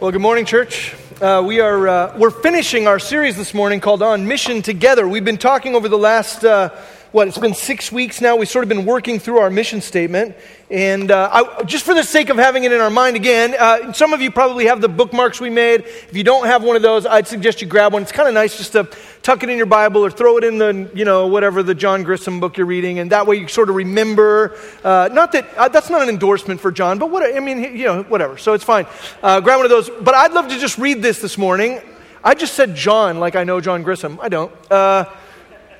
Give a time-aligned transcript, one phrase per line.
[0.00, 0.92] Well, good morning, church.
[1.20, 5.24] Uh, we are uh, we're finishing our series this morning called "On Mission Together." We've
[5.24, 6.70] been talking over the last uh,
[7.14, 8.34] what it's been six weeks now.
[8.34, 10.34] We've sort of been working through our mission statement,
[10.68, 13.92] and uh, I, just for the sake of having it in our mind again, uh,
[13.92, 15.82] some of you probably have the bookmarks we made.
[15.82, 18.02] If you don't have one of those, I'd suggest you grab one.
[18.02, 18.88] It's kind of nice just to
[19.22, 22.02] tuck it in your Bible or throw it in the you know whatever the John
[22.02, 24.58] Grissom book you're reading, and that way you sort of remember.
[24.82, 27.84] Uh, not that uh, that's not an endorsement for John, but what I mean, you
[27.84, 28.38] know, whatever.
[28.38, 28.86] So it's fine.
[29.22, 29.88] Uh, grab one of those.
[29.88, 31.80] But I'd love to just read this this morning.
[32.24, 34.18] I just said John like I know John Grissom.
[34.20, 34.52] I don't.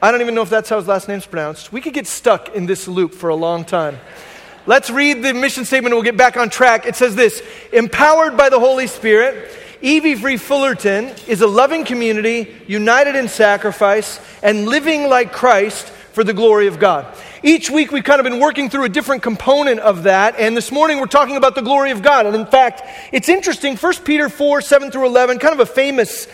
[0.04, 1.72] I don't even know if that's how his last name's pronounced.
[1.72, 3.98] We could get stuck in this loop for a long time.
[4.66, 6.84] Let's read the mission statement and we'll get back on track.
[6.84, 9.50] It says this Empowered by the Holy Spirit,
[9.82, 16.22] EV Free Fullerton is a loving community, united in sacrifice, and living like Christ for
[16.22, 17.06] the glory of God.
[17.42, 20.70] Each week we've kind of been working through a different component of that, and this
[20.70, 22.27] morning we're talking about the glory of God.
[22.27, 26.28] And in fact, it's interesting, 1 Peter 4 7 through 11, kind of a famous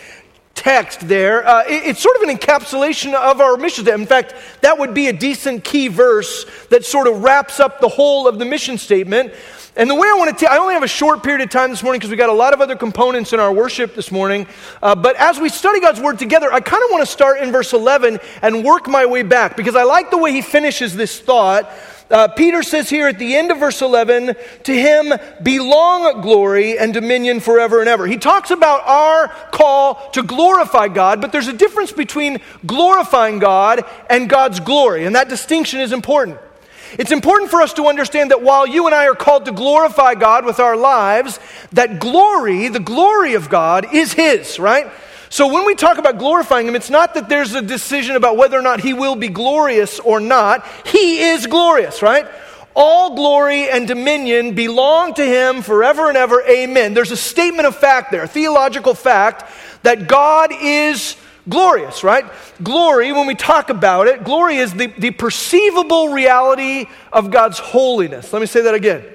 [0.55, 1.47] text there.
[1.47, 3.83] Uh, it, it's sort of an encapsulation of our mission.
[3.83, 4.01] statement.
[4.01, 7.89] In fact, that would be a decent key verse that sort of wraps up the
[7.89, 9.33] whole of the mission statement.
[9.77, 11.81] And the way I want to, I only have a short period of time this
[11.81, 14.45] morning because we got a lot of other components in our worship this morning.
[14.83, 17.53] Uh, but as we study God's word together, I kind of want to start in
[17.53, 21.21] verse 11 and work my way back because I like the way he finishes this
[21.21, 21.71] thought.
[22.11, 26.93] Uh, Peter says here at the end of verse 11, to him belong glory and
[26.93, 28.05] dominion forever and ever.
[28.05, 33.85] He talks about our call to glorify God, but there's a difference between glorifying God
[34.09, 36.37] and God's glory, and that distinction is important.
[36.99, 40.15] It's important for us to understand that while you and I are called to glorify
[40.15, 41.39] God with our lives,
[41.71, 44.91] that glory, the glory of God, is His, right?
[45.31, 48.59] So when we talk about glorifying Him, it's not that there's a decision about whether
[48.59, 50.67] or not He will be glorious or not.
[50.85, 52.27] He is glorious, right?
[52.75, 56.41] All glory and dominion belong to Him forever and ever.
[56.43, 56.93] Amen.
[56.93, 59.49] There's a statement of fact there, a theological fact,
[59.83, 61.15] that God is
[61.47, 62.25] glorious, right?
[62.61, 68.33] Glory, when we talk about it, glory is the, the perceivable reality of God's holiness.
[68.33, 69.05] Let me say that again.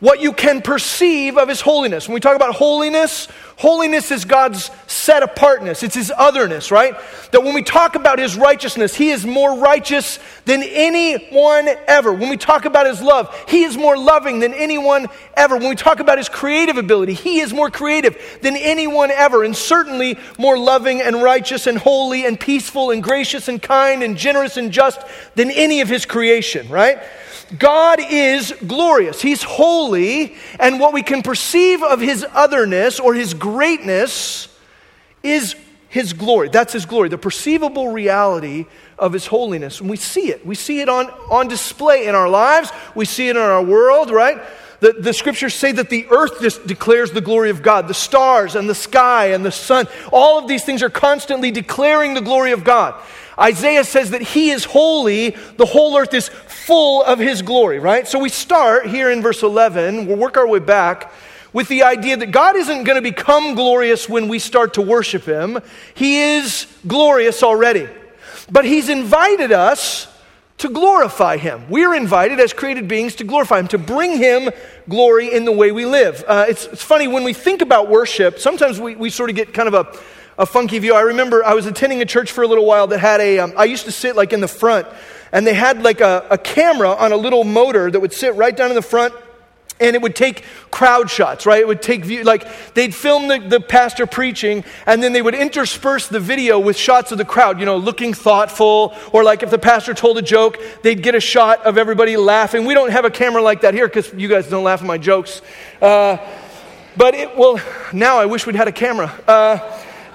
[0.00, 2.08] What you can perceive of His holiness.
[2.08, 3.28] When we talk about holiness,
[3.60, 6.94] Holiness is God's set apartness, it's His otherness, right?
[7.32, 12.10] That when we talk about His righteousness, He is more righteous than anyone ever.
[12.10, 15.58] When we talk about His love, He is more loving than anyone ever.
[15.58, 19.54] When we talk about His creative ability, He is more creative than anyone ever, and
[19.54, 24.56] certainly more loving and righteous and holy and peaceful and gracious and kind and generous
[24.56, 25.02] and just
[25.34, 26.98] than any of His creation, right?
[27.58, 29.20] God is glorious.
[29.20, 34.48] He's holy, and what we can perceive of his otherness or his greatness
[35.22, 35.56] is
[35.88, 36.48] his glory.
[36.48, 38.66] That's his glory, the perceivable reality
[38.98, 39.80] of his holiness.
[39.80, 40.46] And we see it.
[40.46, 44.10] We see it on, on display in our lives, we see it in our world,
[44.10, 44.40] right?
[44.78, 47.86] The, the scriptures say that the earth just declares the glory of God.
[47.86, 52.14] The stars and the sky and the sun, all of these things are constantly declaring
[52.14, 52.94] the glory of God.
[53.38, 56.28] Isaiah says that he is holy, the whole earth is
[56.70, 58.06] full of his glory, right?
[58.06, 61.12] So we start here in verse 11, we'll work our way back
[61.52, 65.24] with the idea that God isn't going to become glorious when we start to worship
[65.24, 65.58] him.
[65.94, 67.88] He is glorious already.
[68.52, 70.06] But he's invited us
[70.58, 71.68] to glorify him.
[71.68, 74.50] We're invited as created beings to glorify him, to bring him
[74.88, 76.22] glory in the way we live.
[76.24, 79.52] Uh, it's, it's funny, when we think about worship, sometimes we, we sort of get
[79.52, 79.98] kind of a
[80.40, 80.94] a funky view.
[80.94, 83.40] I remember I was attending a church for a little while that had a.
[83.40, 84.86] Um, I used to sit like in the front,
[85.32, 88.56] and they had like a, a camera on a little motor that would sit right
[88.56, 89.14] down in the front
[89.80, 91.60] and it would take crowd shots, right?
[91.60, 95.34] It would take view, like they'd film the, the pastor preaching, and then they would
[95.34, 99.50] intersperse the video with shots of the crowd, you know, looking thoughtful, or like if
[99.50, 102.66] the pastor told a joke, they'd get a shot of everybody laughing.
[102.66, 104.98] We don't have a camera like that here because you guys don't laugh at my
[104.98, 105.40] jokes.
[105.80, 106.18] Uh,
[106.96, 107.58] but it, well,
[107.94, 109.10] now I wish we'd had a camera.
[109.26, 109.58] Uh,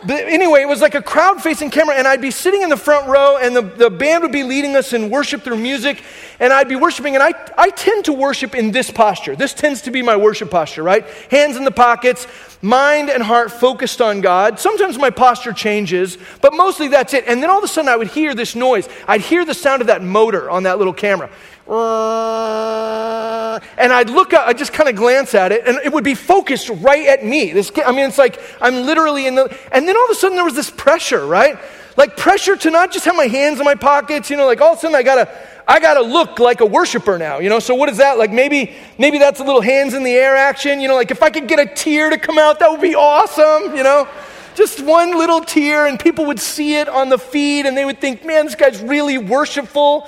[0.07, 2.77] but anyway, it was like a crowd facing camera, and I'd be sitting in the
[2.77, 6.03] front row, and the, the band would be leading us in worship through music,
[6.39, 7.15] and I'd be worshiping.
[7.15, 9.35] And I, I tend to worship in this posture.
[9.35, 11.05] This tends to be my worship posture, right?
[11.31, 12.27] Hands in the pockets,
[12.61, 14.59] mind and heart focused on God.
[14.59, 17.25] Sometimes my posture changes, but mostly that's it.
[17.27, 18.87] And then all of a sudden, I would hear this noise.
[19.07, 21.29] I'd hear the sound of that motor on that little camera.
[21.67, 23.44] Uh,
[23.85, 26.15] and I'd look up, I'd just kind of glance at it, and it would be
[26.15, 27.51] focused right at me.
[27.51, 30.35] This, I mean, it's like I'm literally in the, and then all of a sudden
[30.35, 31.59] there was this pressure, right?
[31.95, 34.71] Like pressure to not just have my hands in my pockets, you know, like all
[34.71, 35.29] of a sudden I gotta,
[35.67, 37.59] I gotta look like a worshiper now, you know.
[37.59, 38.17] So what is that?
[38.17, 40.95] Like maybe, maybe that's a little hands in the air action, you know.
[40.95, 43.83] Like if I could get a tear to come out, that would be awesome, you
[43.83, 44.07] know
[44.55, 47.99] just one little tear, and people would see it on the feed and they would
[47.99, 50.07] think, man, this guy's really worshipful.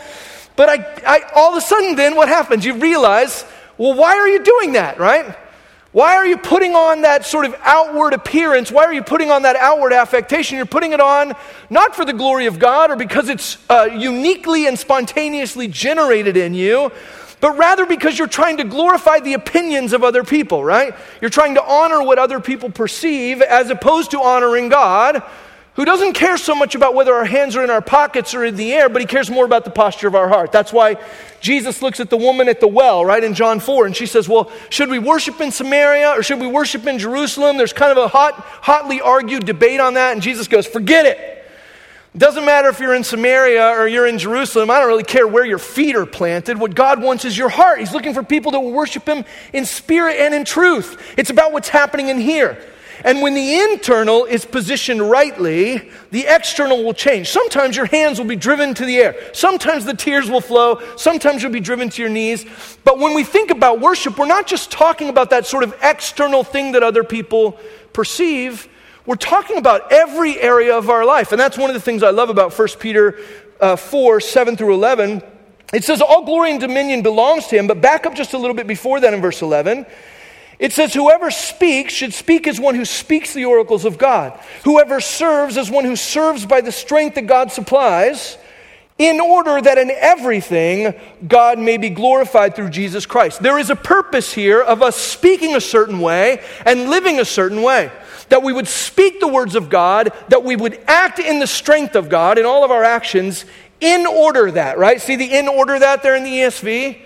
[0.55, 0.75] But I,
[1.05, 2.65] I, all of a sudden, then what happens?
[2.65, 3.45] You realize,
[3.77, 5.35] well, why are you doing that, right?
[5.91, 8.71] Why are you putting on that sort of outward appearance?
[8.71, 10.57] Why are you putting on that outward affectation?
[10.57, 11.33] You're putting it on
[11.69, 16.53] not for the glory of God or because it's uh, uniquely and spontaneously generated in
[16.53, 16.91] you,
[17.39, 20.93] but rather because you're trying to glorify the opinions of other people, right?
[21.21, 25.23] You're trying to honor what other people perceive as opposed to honoring God,
[25.77, 28.55] who doesn't care so much about whether our hands are in our pockets or in
[28.55, 30.51] the air, but he cares more about the posture of our heart.
[30.51, 30.97] That's why
[31.39, 34.27] Jesus looks at the woman at the well, right, in John 4, and she says,
[34.27, 37.57] Well, should we worship in Samaria or should we worship in Jerusalem?
[37.57, 41.45] There's kind of a hot, hotly argued debate on that, and Jesus goes, Forget it.
[42.17, 44.71] Doesn't matter if you're in Samaria or you're in Jerusalem.
[44.71, 46.57] I don't really care where your feet are planted.
[46.57, 47.77] What God wants is your heart.
[47.79, 51.13] He's looking for people that will worship Him in spirit and in truth.
[51.19, 52.57] It's about what's happening in here.
[53.03, 57.29] And when the internal is positioned rightly, the external will change.
[57.29, 59.15] Sometimes your hands will be driven to the air.
[59.33, 60.81] Sometimes the tears will flow.
[60.95, 62.45] Sometimes you'll be driven to your knees.
[62.83, 66.43] But when we think about worship, we're not just talking about that sort of external
[66.43, 67.59] thing that other people
[67.93, 68.67] perceive.
[69.05, 71.31] We're talking about every area of our life.
[71.31, 73.19] And that's one of the things I love about 1 Peter
[73.59, 75.21] uh, 4 7 through 11.
[75.73, 77.67] It says, All glory and dominion belongs to him.
[77.67, 79.85] But back up just a little bit before that in verse 11.
[80.59, 84.39] It says, Whoever speaks should speak as one who speaks the oracles of God.
[84.63, 88.37] Whoever serves as one who serves by the strength that God supplies,
[88.97, 90.93] in order that in everything
[91.27, 93.41] God may be glorified through Jesus Christ.
[93.41, 97.61] There is a purpose here of us speaking a certain way and living a certain
[97.61, 97.91] way.
[98.29, 101.95] That we would speak the words of God, that we would act in the strength
[101.95, 103.45] of God in all of our actions,
[103.79, 104.99] in order that, right?
[104.99, 107.03] See the in order that there in the ESV?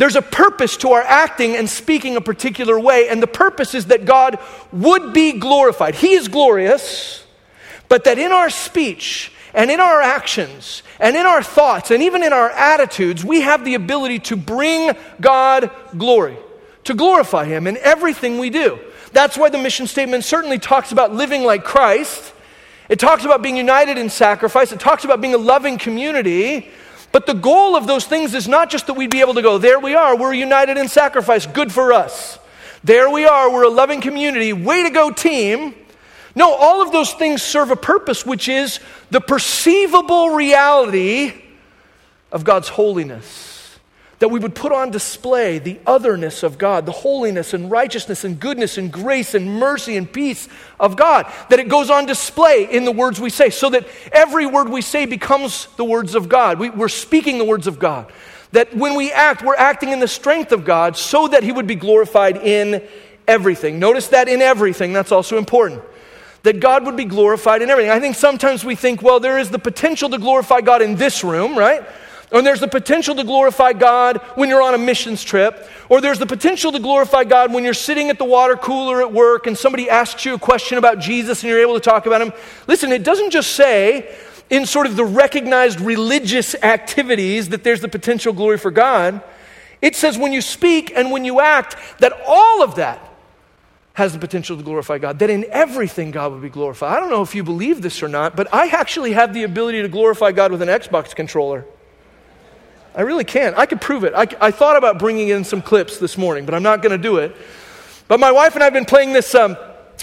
[0.00, 3.88] There's a purpose to our acting and speaking a particular way, and the purpose is
[3.88, 4.38] that God
[4.72, 5.94] would be glorified.
[5.94, 7.22] He is glorious,
[7.86, 12.22] but that in our speech and in our actions and in our thoughts and even
[12.22, 16.38] in our attitudes, we have the ability to bring God glory,
[16.84, 18.78] to glorify Him in everything we do.
[19.12, 22.32] That's why the mission statement certainly talks about living like Christ.
[22.88, 24.72] It talks about being united in sacrifice.
[24.72, 26.70] It talks about being a loving community.
[27.12, 29.58] But the goal of those things is not just that we'd be able to go,
[29.58, 32.38] there we are, we're united in sacrifice, good for us.
[32.84, 35.74] There we are, we're a loving community, way to go, team.
[36.34, 38.78] No, all of those things serve a purpose, which is
[39.10, 41.34] the perceivable reality
[42.30, 43.49] of God's holiness
[44.20, 48.38] that we would put on display the otherness of God, the holiness and righteousness and
[48.38, 50.46] goodness and grace and mercy and peace
[50.78, 54.46] of God, that it goes on display in the words we say, so that every
[54.46, 56.58] word we say becomes the words of God.
[56.58, 58.12] We, are speaking the words of God.
[58.52, 61.66] That when we act, we're acting in the strength of God so that He would
[61.66, 62.86] be glorified in
[63.26, 63.78] everything.
[63.78, 65.82] Notice that in everything, that's also important
[66.42, 67.90] that God would be glorified in everything.
[67.90, 71.22] I think sometimes we think, well, there is the potential to glorify God in this
[71.22, 71.86] room, right?
[72.32, 75.68] Or there's the potential to glorify God when you're on a missions trip.
[75.88, 79.12] Or there's the potential to glorify God when you're sitting at the water cooler at
[79.12, 82.22] work and somebody asks you a question about Jesus and you're able to talk about
[82.22, 82.32] him.
[82.68, 84.14] Listen, it doesn't just say
[84.48, 89.22] in sort of the recognized religious activities that there's the potential glory for God.
[89.82, 93.06] It says when you speak and when you act that all of that
[93.94, 96.96] has the potential to glorify God, that in everything God would be glorified.
[96.96, 99.82] I don't know if you believe this or not, but I actually have the ability
[99.82, 101.64] to glorify God with an Xbox controller.
[102.94, 103.56] I really can't.
[103.56, 104.12] I could prove it.
[104.14, 107.02] I, I thought about bringing in some clips this morning, but I'm not going to
[107.02, 107.36] do it.
[108.08, 109.32] But my wife and I have been playing this.
[109.34, 109.56] Um,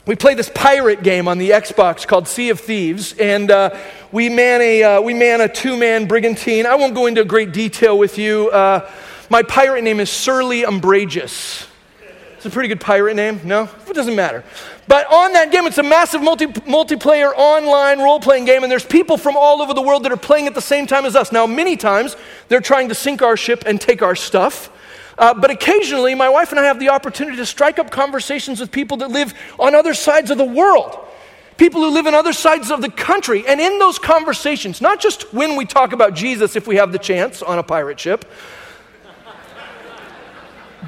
[0.06, 3.78] we play this pirate game on the Xbox called Sea of Thieves, and uh,
[4.14, 6.66] we man a uh, we man a two man brigantine.
[6.66, 8.50] I won't go into great detail with you.
[8.52, 8.90] Uh,
[9.30, 11.68] my pirate name is Surly Umbrageous.
[12.38, 13.42] It's a pretty good pirate name.
[13.44, 14.44] No, it doesn't matter.
[14.88, 18.86] But on that game, it's a massive multi- multiplayer online role playing game, and there's
[18.86, 21.32] people from all over the world that are playing at the same time as us.
[21.32, 22.16] Now, many times,
[22.48, 24.70] they're trying to sink our ship and take our stuff.
[25.18, 28.72] Uh, but occasionally, my wife and I have the opportunity to strike up conversations with
[28.72, 30.96] people that live on other sides of the world,
[31.58, 33.46] people who live in other sides of the country.
[33.48, 37.00] And in those conversations, not just when we talk about Jesus, if we have the
[37.00, 38.32] chance on a pirate ship,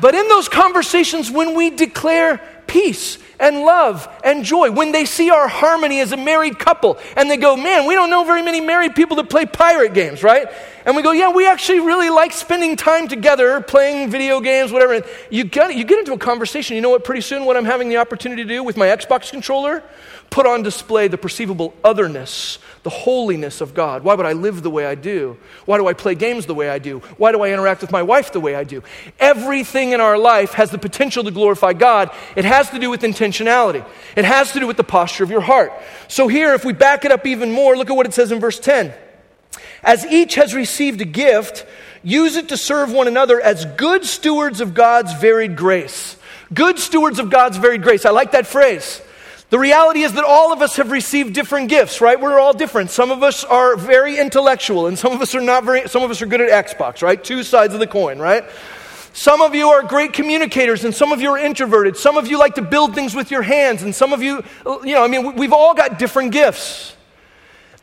[0.01, 5.29] but in those conversations, when we declare peace and love and joy, when they see
[5.29, 8.61] our harmony as a married couple and they go, Man, we don't know very many
[8.61, 10.47] married people that play pirate games, right?
[10.85, 15.01] And we go, Yeah, we actually really like spending time together playing video games, whatever.
[15.29, 16.75] you, get, you get into a conversation.
[16.75, 17.03] You know what?
[17.03, 19.83] Pretty soon, what I'm having the opportunity to do with my Xbox controller?
[20.29, 24.03] Put on display the perceivable otherness the holiness of God.
[24.03, 25.37] Why would I live the way I do?
[25.65, 26.99] Why do I play games the way I do?
[27.17, 28.83] Why do I interact with my wife the way I do?
[29.19, 32.11] Everything in our life has the potential to glorify God.
[32.35, 35.41] It has to do with intentionality, it has to do with the posture of your
[35.41, 35.73] heart.
[36.07, 38.39] So, here, if we back it up even more, look at what it says in
[38.39, 38.93] verse 10.
[39.83, 41.65] As each has received a gift,
[42.03, 46.17] use it to serve one another as good stewards of God's varied grace.
[46.53, 48.05] Good stewards of God's varied grace.
[48.05, 49.01] I like that phrase.
[49.49, 52.19] The reality is that all of us have received different gifts, right?
[52.19, 52.91] We're all different.
[52.91, 56.11] Some of us are very intellectual, and some of us are not very, some of
[56.11, 57.21] us are good at Xbox, right?
[57.23, 58.43] Two sides of the coin, right?
[59.13, 61.97] Some of you are great communicators, and some of you are introverted.
[61.97, 64.93] Some of you like to build things with your hands, and some of you, you
[64.93, 66.95] know, I mean, we've all got different gifts.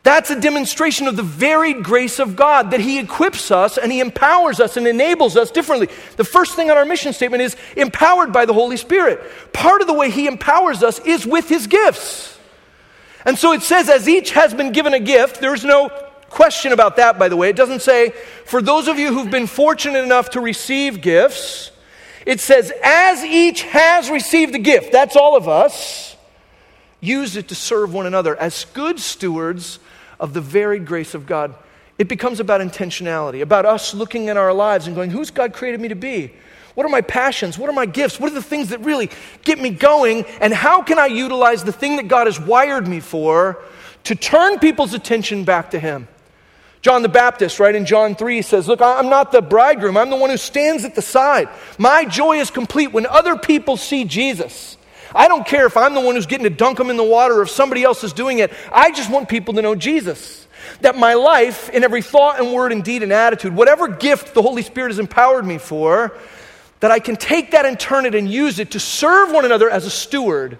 [0.02, 3.98] That's a demonstration of the varied grace of God, that He equips us and He
[3.98, 5.88] empowers us and enables us differently.
[6.16, 9.20] The first thing on our mission statement is empowered by the Holy Spirit.
[9.52, 12.38] Part of the way He empowers us is with His gifts.
[13.24, 15.90] And so it says, as each has been given a gift, there's no
[16.30, 17.48] question about that, by the way.
[17.48, 18.10] It doesn't say,
[18.44, 21.70] for those of you who've been fortunate enough to receive gifts,
[22.24, 26.16] it says, as each has received a gift, that's all of us,
[27.00, 29.78] use it to serve one another as good stewards
[30.18, 31.54] of the varied grace of God.
[31.98, 35.80] It becomes about intentionality, about us looking at our lives and going, Who's God created
[35.80, 36.32] me to be?
[36.74, 37.58] What are my passions?
[37.58, 38.20] What are my gifts?
[38.20, 39.08] What are the things that really
[39.44, 40.26] get me going?
[40.42, 43.62] And how can I utilize the thing that God has wired me for
[44.04, 46.06] to turn people's attention back to Him?
[46.86, 50.14] John the Baptist, right, in John 3 says, Look, I'm not the bridegroom, I'm the
[50.14, 51.48] one who stands at the side.
[51.78, 54.76] My joy is complete when other people see Jesus.
[55.12, 57.40] I don't care if I'm the one who's getting to dunk them in the water
[57.40, 58.52] or if somebody else is doing it.
[58.72, 60.46] I just want people to know Jesus.
[60.82, 64.42] That my life, in every thought and word and deed and attitude, whatever gift the
[64.42, 66.16] Holy Spirit has empowered me for,
[66.78, 69.68] that I can take that and turn it and use it to serve one another
[69.68, 70.56] as a steward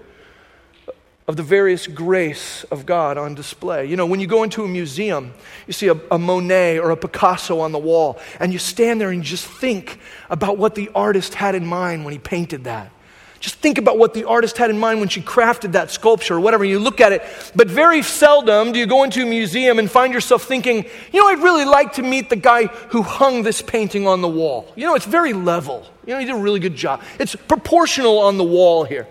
[1.28, 3.87] of the various grace of God on display.
[3.87, 5.33] You know, when you go into a museum,
[5.66, 9.11] you see a, a, Monet or a Picasso on the wall, and you stand there
[9.11, 9.99] and you just think
[10.30, 12.92] about what the artist had in mind when he painted that.
[13.40, 16.40] Just think about what the artist had in mind when she crafted that sculpture or
[16.40, 16.64] whatever.
[16.64, 17.23] You look at it.
[17.54, 21.28] But very seldom do you go into a museum and find yourself thinking, you know,
[21.28, 24.73] I'd really like to meet the guy who hung this painting on the wall.
[24.75, 25.87] You know, it's very level.
[26.06, 27.02] You know, he did a really good job.
[27.18, 29.06] It's proportional on the wall here.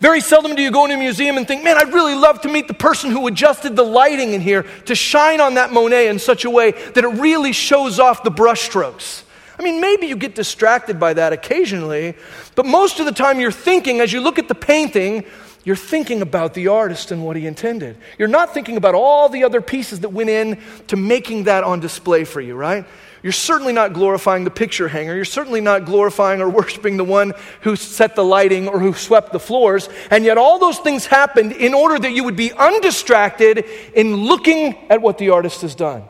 [0.00, 2.48] Very seldom do you go into a museum and think, man, I'd really love to
[2.48, 6.20] meet the person who adjusted the lighting in here to shine on that Monet in
[6.20, 9.24] such a way that it really shows off the brushstrokes.
[9.58, 12.14] I mean, maybe you get distracted by that occasionally,
[12.54, 15.24] but most of the time you're thinking, as you look at the painting,
[15.64, 17.96] you're thinking about the artist and what he intended.
[18.18, 21.80] You're not thinking about all the other pieces that went in to making that on
[21.80, 22.86] display for you, right?
[23.22, 25.14] You're certainly not glorifying the picture hanger.
[25.14, 29.32] You're certainly not glorifying or worshiping the one who set the lighting or who swept
[29.32, 29.88] the floors.
[30.10, 34.76] And yet, all those things happened in order that you would be undistracted in looking
[34.88, 36.04] at what the artist has done.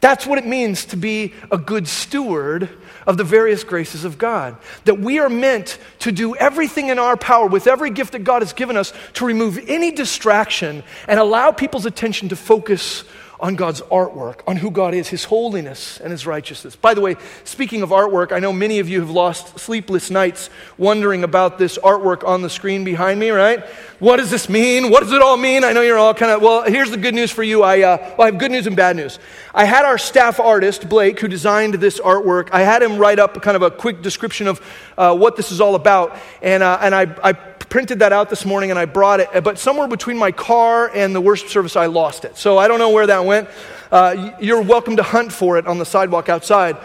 [0.00, 2.68] That's what it means to be a good steward
[3.06, 4.58] of the various graces of God.
[4.84, 8.42] That we are meant to do everything in our power with every gift that God
[8.42, 13.04] has given us to remove any distraction and allow people's attention to focus
[13.44, 16.76] on God's artwork, on who God is, His holiness and His righteousness.
[16.76, 20.48] By the way, speaking of artwork, I know many of you have lost sleepless nights
[20.78, 23.62] wondering about this artwork on the screen behind me, right?
[23.98, 24.90] What does this mean?
[24.90, 25.62] What does it all mean?
[25.62, 27.62] I know you're all kind of, well, here's the good news for you.
[27.62, 29.18] I, uh, well, I have good news and bad news.
[29.52, 33.42] I had our staff artist, Blake, who designed this artwork, I had him write up
[33.42, 34.62] kind of a quick description of
[34.96, 36.16] uh, what this is all about.
[36.40, 37.32] And, uh, and I, I
[37.64, 41.14] printed that out this morning and I brought it, but somewhere between my car and
[41.14, 42.36] the worship service, I lost it.
[42.36, 43.48] So I don't know where that went.
[43.90, 46.76] Uh, you're welcome to hunt for it on the sidewalk outside.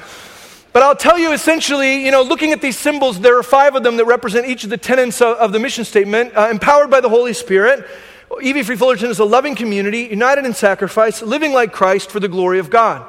[0.72, 3.84] But I'll tell you essentially, you know, looking at these symbols, there are five of
[3.84, 6.36] them that represent each of the tenets of, of the mission statement.
[6.36, 7.88] Uh, empowered by the Holy Spirit,
[8.44, 12.28] EV Free Fullerton is a loving community, united in sacrifice, living like Christ for the
[12.28, 13.08] glory of God.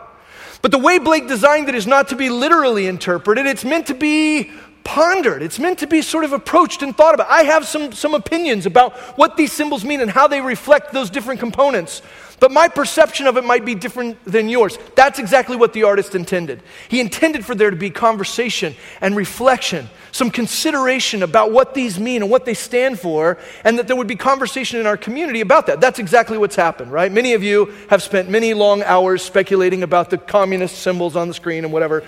[0.62, 3.94] But the way Blake designed it is not to be literally interpreted, it's meant to
[3.94, 4.50] be
[4.84, 5.42] pondered.
[5.42, 7.28] It's meant to be sort of approached and thought about.
[7.28, 11.10] I have some, some opinions about what these symbols mean and how they reflect those
[11.10, 12.02] different components.
[12.40, 14.78] But my perception of it might be different than yours.
[14.96, 16.62] That's exactly what the artist intended.
[16.88, 22.22] He intended for there to be conversation and reflection, some consideration about what these mean
[22.22, 25.66] and what they stand for, and that there would be conversation in our community about
[25.66, 25.82] that.
[25.82, 27.12] That's exactly what's happened, right?
[27.12, 31.34] Many of you have spent many long hours speculating about the communist symbols on the
[31.34, 32.02] screen and whatever.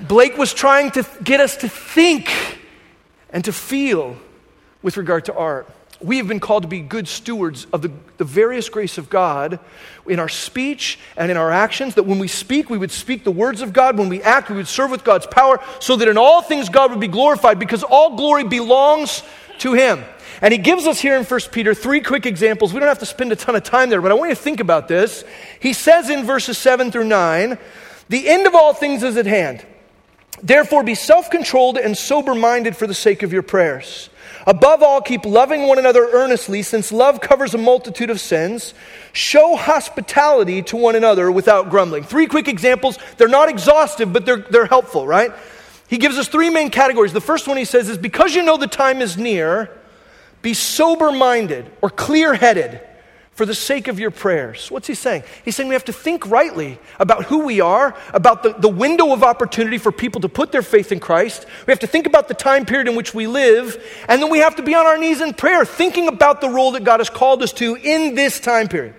[0.00, 2.30] Blake was trying to get us to think
[3.30, 4.16] and to feel
[4.82, 5.68] with regard to art.
[6.00, 9.58] We have been called to be good stewards of the, the, various grace of God
[10.06, 11.94] in our speech and in our actions.
[11.94, 13.96] That when we speak, we would speak the words of God.
[13.96, 16.90] When we act, we would serve with God's power, so that in all things God
[16.90, 19.22] would be glorified, because all glory belongs
[19.60, 20.04] to Him.
[20.42, 22.74] And He gives us here in 1 Peter three quick examples.
[22.74, 24.42] We don't have to spend a ton of time there, but I want you to
[24.42, 25.24] think about this.
[25.60, 27.56] He says in verses 7 through 9,
[28.10, 29.64] The end of all things is at hand.
[30.42, 34.10] Therefore, be self controlled and sober minded for the sake of your prayers.
[34.46, 38.74] Above all, keep loving one another earnestly, since love covers a multitude of sins.
[39.12, 42.04] Show hospitality to one another without grumbling.
[42.04, 42.98] Three quick examples.
[43.16, 45.32] They're not exhaustive, but they're, they're helpful, right?
[45.88, 47.12] He gives us three main categories.
[47.12, 49.70] The first one he says is because you know the time is near,
[50.42, 52.80] be sober minded or clear headed
[53.34, 54.70] for the sake of your prayers.
[54.70, 55.24] What's he saying?
[55.44, 59.12] He's saying we have to think rightly about who we are, about the, the window
[59.12, 61.46] of opportunity for people to put their faith in Christ.
[61.66, 64.38] We have to think about the time period in which we live, and then we
[64.38, 67.10] have to be on our knees in prayer, thinking about the role that God has
[67.10, 68.94] called us to in this time period.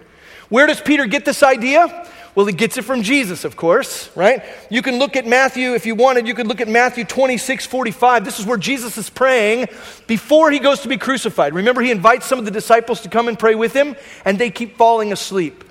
[0.50, 2.08] Where does Peter get this idea?
[2.36, 4.44] Well, he gets it from Jesus, of course, right?
[4.70, 8.25] You can look at Matthew, if you wanted, you could look at Matthew 26, 45.
[8.25, 9.68] This is where Jesus is praying
[10.06, 11.56] before he goes to be crucified.
[11.56, 14.50] Remember, he invites some of the disciples to come and pray with him, and they
[14.50, 15.63] keep falling asleep.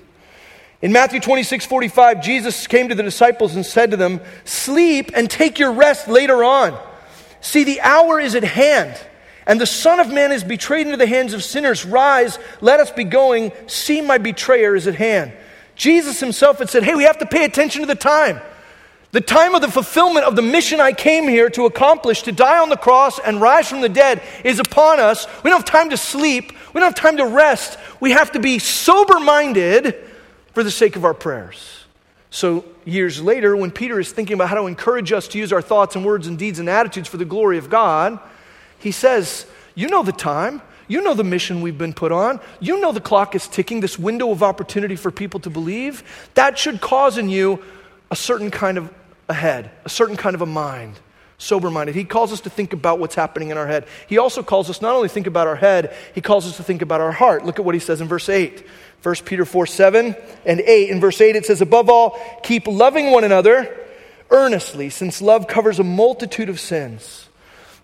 [0.81, 5.29] In Matthew 26, 45, Jesus came to the disciples and said to them, Sleep and
[5.29, 6.75] take your rest later on.
[7.41, 8.99] See, the hour is at hand,
[9.45, 11.85] and the Son of Man is betrayed into the hands of sinners.
[11.85, 13.51] Rise, let us be going.
[13.67, 15.31] See, my betrayer is at hand.
[15.75, 18.41] Jesus himself had said, Hey, we have to pay attention to the time.
[19.11, 22.59] The time of the fulfillment of the mission I came here to accomplish, to die
[22.59, 25.25] on the cross and rise from the dead, is upon us.
[25.41, 26.51] We don't have time to sleep.
[26.73, 27.79] We don't have time to rest.
[28.01, 29.95] We have to be sober minded
[30.53, 31.85] for the sake of our prayers.
[32.29, 35.61] So, years later, when Peter is thinking about how to encourage us to use our
[35.61, 38.19] thoughts and words and deeds and attitudes for the glory of God,
[38.79, 40.61] he says, You know the time.
[40.87, 42.39] You know the mission we've been put on.
[42.59, 46.03] You know the clock is ticking, this window of opportunity for people to believe.
[46.35, 47.63] That should cause in you
[48.11, 48.93] a certain kind of
[49.27, 50.99] a head, a certain kind of a mind,
[51.37, 51.95] sober minded.
[51.95, 53.87] He calls us to think about what's happening in our head.
[54.07, 56.81] He also calls us not only think about our head, he calls us to think
[56.81, 57.45] about our heart.
[57.45, 58.65] Look at what he says in verse 8.
[59.01, 60.15] 1 Peter 4 7
[60.45, 60.89] and 8.
[60.89, 63.75] In verse 8, it says, Above all, keep loving one another
[64.31, 67.27] earnestly, since love covers a multitude of sins.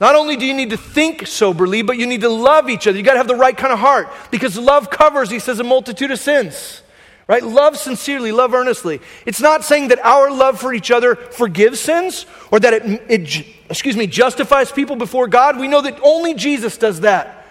[0.02, 2.98] Not only do you need to think soberly, but you need to love each other.
[2.98, 5.64] You got to have the right kind of heart because love covers, he says, a
[5.64, 6.82] multitude of sins.
[7.28, 7.44] Right?
[7.44, 9.00] Love sincerely, love earnestly.
[9.28, 13.46] It's not saying that our love for each other forgives sins or that it, it
[13.70, 15.60] excuse me, justifies people before God.
[15.60, 17.46] We know that only Jesus does that.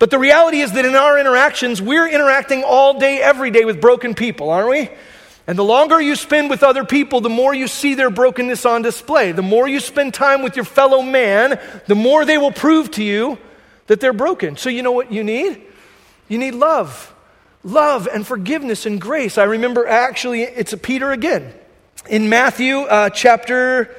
[0.00, 3.80] But the reality is that in our interactions, we're interacting all day, every day with
[3.80, 4.90] broken people, aren't we?
[5.46, 8.82] And the longer you spend with other people, the more you see their brokenness on
[8.82, 9.32] display.
[9.32, 13.02] The more you spend time with your fellow man, the more they will prove to
[13.02, 13.38] you
[13.88, 14.56] that they're broken.
[14.56, 15.60] So, you know what you need?
[16.28, 17.12] You need love.
[17.64, 19.36] Love and forgiveness and grace.
[19.36, 21.52] I remember actually, it's a Peter again.
[22.08, 23.94] In Matthew uh, chapter,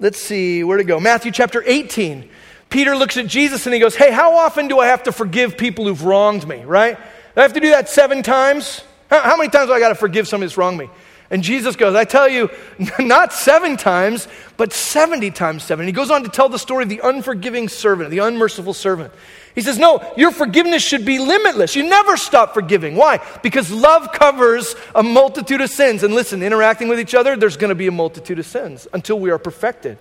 [0.00, 1.00] let's see, where to go?
[1.00, 2.28] Matthew chapter 18.
[2.70, 5.56] Peter looks at Jesus and he goes, Hey, how often do I have to forgive
[5.56, 6.98] people who've wronged me, right?
[7.36, 8.82] I have to do that seven times?
[9.22, 10.90] How, many times do I got to forgive somebody that's wronged me?
[11.30, 12.50] And Jesus goes, I tell you,
[12.98, 15.84] not seven times, but 70 times seven.
[15.84, 19.12] And he goes on to tell the story of the unforgiving servant, the unmerciful servant.
[19.54, 21.76] He says, No, your forgiveness should be limitless.
[21.76, 22.96] You never stop forgiving.
[22.96, 23.24] Why?
[23.42, 26.02] Because love covers a multitude of sins.
[26.02, 29.18] And listen, interacting with each other, there's going to be a multitude of sins until
[29.18, 29.98] we are perfected.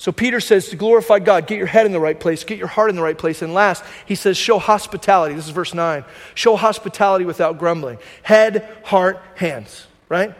[0.00, 2.68] So Peter says to glorify God, get your head in the right place, get your
[2.68, 3.42] heart in the right place.
[3.42, 5.34] And last, he says, show hospitality.
[5.34, 6.04] This is verse 9.
[6.36, 7.98] Show hospitality without grumbling.
[8.22, 10.34] Head, heart, hands, right?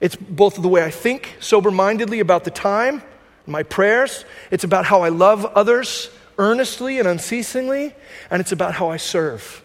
[0.00, 3.02] It's both the way I think sober mindedly about the time,
[3.46, 4.26] my prayers.
[4.50, 7.94] It's about how I love others earnestly and unceasingly.
[8.30, 9.64] And it's about how I serve.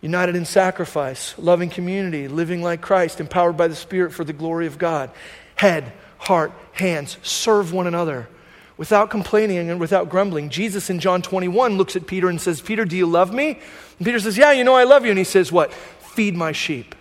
[0.00, 4.66] United in sacrifice, loving community, living like Christ, empowered by the Spirit for the glory
[4.66, 5.10] of God.
[5.54, 8.28] Head, heart, hands, serve one another
[8.76, 10.48] without complaining and without grumbling.
[10.48, 13.60] Jesus in John 21 looks at Peter and says, Peter, do you love me?
[13.98, 15.10] And Peter says, Yeah, you know I love you.
[15.10, 15.72] And he says, What?
[15.72, 16.94] Feed my sheep.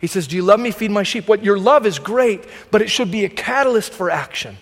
[0.00, 0.70] He says, Do you love me?
[0.70, 1.28] Feed my sheep.
[1.28, 4.56] What your love is great, but it should be a catalyst for action.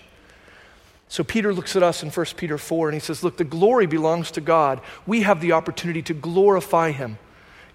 [1.09, 3.85] So Peter looks at us in 1 Peter 4 and he says, Look, the glory
[3.85, 4.81] belongs to God.
[5.05, 7.17] We have the opportunity to glorify him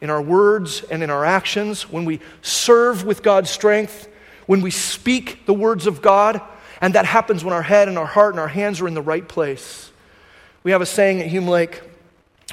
[0.00, 4.08] in our words and in our actions, when we serve with God's strength,
[4.46, 6.40] when we speak the words of God
[6.80, 9.02] and that happens when our head and our heart and our hands are in the
[9.02, 9.90] right place.
[10.62, 11.80] We have a saying at Hume Lake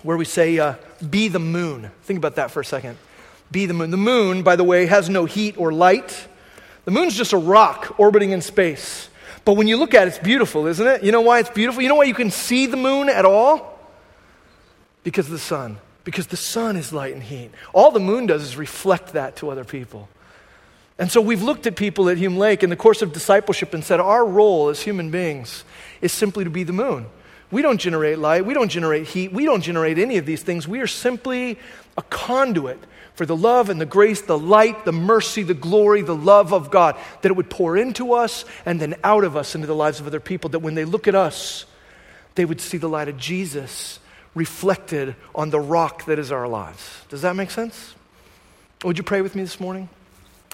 [0.03, 0.75] where we say, uh,
[1.09, 1.91] be the moon.
[2.03, 2.97] Think about that for a second.
[3.51, 3.91] Be the moon.
[3.91, 6.27] The moon, by the way, has no heat or light.
[6.85, 9.09] The moon's just a rock orbiting in space.
[9.43, 11.03] But when you look at it, it's beautiful, isn't it?
[11.03, 11.81] You know why it's beautiful?
[11.81, 13.79] You know why you can see the moon at all?
[15.03, 15.77] Because of the sun.
[16.03, 17.51] Because the sun is light and heat.
[17.73, 20.09] All the moon does is reflect that to other people.
[20.97, 23.83] And so we've looked at people at Hume Lake in the course of discipleship and
[23.83, 25.65] said our role as human beings
[26.01, 27.07] is simply to be the moon.
[27.51, 30.67] We don't generate light, we don't generate heat, we don't generate any of these things.
[30.67, 31.59] We are simply
[31.97, 32.79] a conduit
[33.13, 36.71] for the love and the grace, the light, the mercy, the glory, the love of
[36.71, 39.99] God, that it would pour into us and then out of us into the lives
[39.99, 41.65] of other people, that when they look at us,
[42.35, 43.99] they would see the light of Jesus
[44.33, 47.03] reflected on the rock that is our lives.
[47.09, 47.95] Does that make sense?
[48.83, 49.87] Would you pray with me this morning?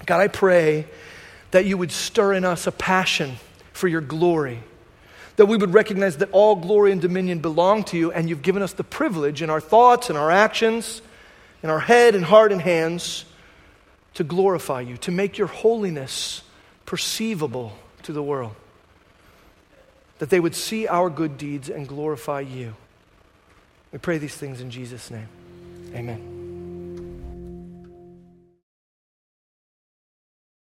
[0.06, 0.86] God, I pray
[1.52, 3.36] that you would stir in us a passion
[3.72, 4.60] for your glory,
[5.36, 8.62] that we would recognize that all glory and dominion belong to you, and you've given
[8.62, 11.02] us the privilege in our thoughts and our actions,
[11.62, 13.24] in our head and heart and hands,
[14.14, 16.42] to glorify you, to make your holiness
[16.84, 18.54] perceivable to the world.
[20.18, 22.74] That they would see our good deeds and glorify you.
[23.92, 25.28] We pray these things in Jesus' name.
[25.94, 26.41] Amen.